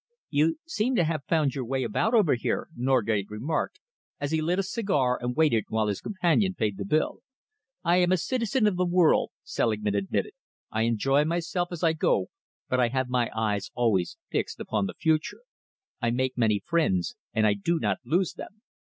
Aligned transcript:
"You 0.31 0.57
seem 0.65 0.95
to 0.95 1.03
have 1.03 1.25
found 1.29 1.53
your 1.53 1.63
way 1.63 1.83
about 1.83 2.15
over 2.15 2.33
here," 2.33 2.69
Norgate 2.75 3.29
remarked, 3.29 3.79
as 4.19 4.31
he 4.31 4.41
lit 4.41 4.57
a 4.57 4.63
cigar 4.63 5.19
and 5.21 5.35
waited 5.35 5.65
while 5.67 5.85
his 5.85 6.01
companion 6.01 6.55
paid 6.55 6.77
the 6.77 6.85
bill. 6.85 7.19
"I 7.83 7.97
am 7.97 8.11
a 8.11 8.17
citizen 8.17 8.65
of 8.65 8.77
the 8.77 8.85
world," 8.87 9.29
Selingman 9.43 9.93
admitted. 9.93 10.33
"I 10.71 10.85
enjoy 10.85 11.23
myself 11.25 11.67
as 11.71 11.83
I 11.83 11.93
go, 11.93 12.29
but 12.67 12.79
I 12.79 12.87
have 12.87 13.09
my 13.09 13.29
eyes 13.35 13.69
always 13.75 14.17
fixed 14.31 14.59
upon 14.59 14.87
the 14.87 14.95
future. 14.95 15.43
I 16.01 16.09
make 16.09 16.35
many 16.35 16.63
friends, 16.65 17.13
and 17.31 17.45
I 17.45 17.53
do 17.53 17.77
not 17.79 17.99
lose 18.03 18.33
them. 18.33 18.63